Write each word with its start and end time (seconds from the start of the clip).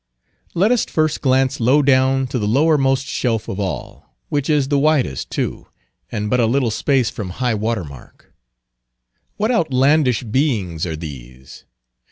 Let 0.55 0.71
us 0.71 0.83
first 0.83 1.21
glance 1.21 1.59
low 1.59 1.83
down 1.83 2.25
to 2.29 2.39
the 2.39 2.47
lowermost 2.47 3.05
shelf 3.05 3.47
of 3.47 3.59
all, 3.59 4.15
which 4.29 4.49
is 4.49 4.69
the 4.69 4.79
widest, 4.79 5.29
too, 5.29 5.67
and 6.11 6.27
but 6.27 6.39
a 6.39 6.47
little 6.47 6.71
space 6.71 7.11
from 7.11 7.29
high 7.37 7.53
water 7.53 7.83
mark. 7.85 8.33
What 9.37 9.51
outlandish 9.51 10.23
beings 10.23 10.87
are 10.87 10.95
these? 10.95 11.65